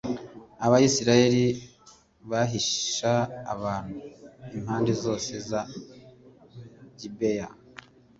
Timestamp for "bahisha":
2.29-3.13